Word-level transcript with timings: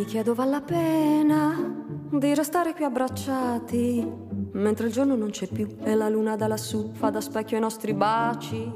mi 0.00 0.06
chiedo 0.06 0.32
vale 0.32 0.50
la 0.50 0.60
pena 0.62 1.54
di 2.10 2.34
restare 2.34 2.72
qui 2.72 2.84
abbracciati 2.84 4.02
mentre 4.52 4.86
il 4.86 4.92
giorno 4.94 5.14
non 5.14 5.28
c'è 5.28 5.46
più 5.46 5.76
e 5.82 5.94
la 5.94 6.08
luna 6.08 6.36
da 6.36 6.46
lassù 6.46 6.90
fa 6.94 7.10
da 7.10 7.20
specchio 7.20 7.56
ai 7.56 7.62
nostri 7.62 7.92
baci. 7.92 8.72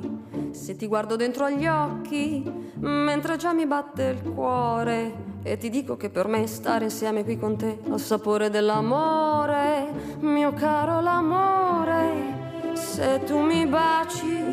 Se 0.50 0.76
ti 0.76 0.86
guardo 0.86 1.16
dentro 1.16 1.46
agli 1.46 1.66
occhi 1.66 2.44
mentre 2.74 3.38
già 3.38 3.54
mi 3.54 3.64
batte 3.64 4.18
il 4.22 4.32
cuore 4.32 5.14
e 5.42 5.56
ti 5.56 5.70
dico 5.70 5.96
che 5.96 6.10
per 6.10 6.28
me 6.28 6.46
stare 6.46 6.84
insieme 6.84 7.24
qui 7.24 7.38
con 7.38 7.56
te 7.56 7.78
ha 7.88 7.94
il 7.94 8.00
sapore 8.00 8.50
dell'amore, 8.50 10.18
mio 10.20 10.52
caro 10.52 11.00
l'amore. 11.00 12.74
Se 12.74 13.22
tu 13.24 13.38
mi 13.38 13.64
baci, 13.64 14.44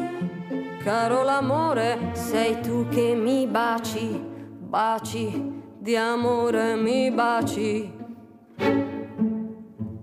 caro 0.82 1.22
l'amore, 1.24 2.12
sei 2.14 2.62
tu 2.62 2.88
che 2.88 3.14
mi 3.14 3.46
baci, 3.46 4.24
baci 4.58 5.60
di 5.82 5.96
amore 5.96 6.76
mi 6.76 7.10
baci. 7.10 7.92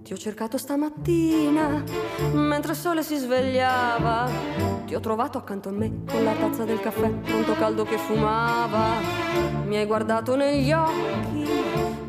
Ti 0.02 0.12
ho 0.12 0.16
cercato 0.16 0.58
stamattina, 0.58 1.84
mentre 2.32 2.72
il 2.72 2.78
sole 2.78 3.04
si 3.04 3.14
svegliava. 3.16 4.28
Ti 4.86 4.96
ho 4.96 5.00
trovato 5.00 5.38
accanto 5.38 5.68
a 5.68 5.72
me 5.72 6.02
con 6.04 6.24
la 6.24 6.32
tazza 6.32 6.64
del 6.64 6.80
caffè, 6.80 7.08
pronto 7.08 7.54
caldo 7.54 7.84
che 7.84 7.96
fumava. 7.96 8.86
Mi 9.66 9.76
hai 9.76 9.86
guardato 9.86 10.34
negli 10.34 10.72
occhi 10.72 11.46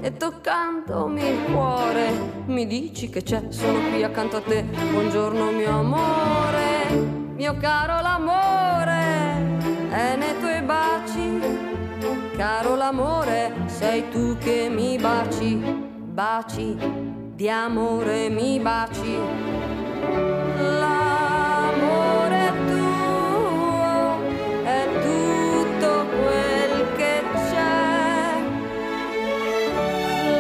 e 0.02 0.14
toccandomi 0.14 1.22
il 1.22 1.52
cuore 1.52 2.12
mi 2.48 2.66
dici 2.66 3.10
che 3.10 3.22
c'è, 3.22 3.50
sono 3.50 3.82
qui 3.92 4.02
accanto 4.02 4.38
a 4.38 4.42
te. 4.42 4.64
Buongiorno 4.64 5.52
mio 5.52 5.78
amore, 5.78 6.88
mio 7.36 7.56
caro 7.58 8.02
l'amore, 8.02 9.60
è 9.92 10.16
nei 10.16 10.40
tuoi 10.40 10.62
baci. 10.64 11.69
Caro 12.40 12.76
l'amore, 12.78 13.52
sei 13.66 14.08
tu 14.08 14.38
che 14.38 14.70
mi 14.70 14.98
baci, 14.98 15.56
baci 15.58 16.74
di 17.36 17.50
amore 17.50 18.30
mi 18.30 18.58
baci. 18.62 19.18
L'amore 20.80 22.54
tuo 22.66 24.22
è 24.64 24.88
tutto 25.02 26.06
quel 26.08 26.96
che 26.96 27.24
c'è. 27.34 28.40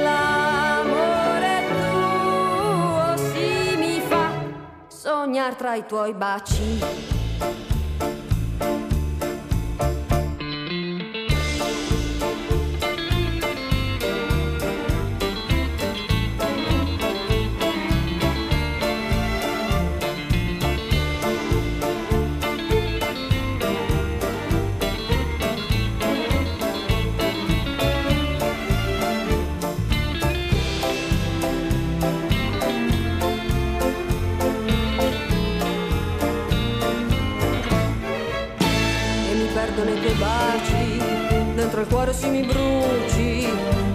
L'amore 0.01 1.63
tuo 1.67 3.17
si 3.17 3.75
mi 3.75 3.99
fa 4.07 4.31
sognare 4.87 5.55
tra 5.57 5.75
i 5.75 5.85
tuoi 5.85 6.13
baci. 6.13 7.18
Dentro 41.69 41.81
il 41.81 41.87
cuore 41.87 42.13
si 42.13 42.29
mi 42.29 42.43
bruci, 42.43 43.47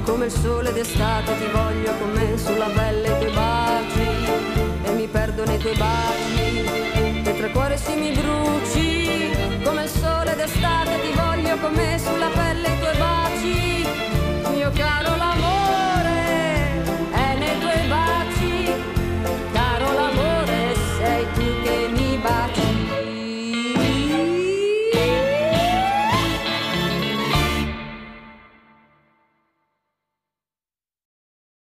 come 0.05 0.27
il 0.27 0.31
sole 0.31 0.73
d'estate 0.73 1.39
ti 1.39 1.47
voglio 1.53 1.93
con 1.99 2.11
me 2.13 2.39
sulla 2.39 2.69
pelle 2.69 3.09
i 3.09 3.19
tuoi 3.19 3.33
baci, 3.33 4.09
e 4.85 4.91
mi 4.93 5.07
perdo 5.07 5.45
nei 5.45 5.59
tuoi 5.59 5.77
baci, 5.77 7.23
dentro 7.23 7.47
il 7.47 7.53
cuore 7.53 7.77
si 7.77 7.95
mi 7.95 8.13
bruci, 8.13 9.31
come 9.65 9.83
il 9.83 9.89
sole 9.89 10.37
d'estate 10.37 11.01
ti 11.01 11.13
voglio 11.15 11.57
con 11.59 11.73
me 11.73 11.99
sulla 11.99 12.27
pelle 12.27 12.34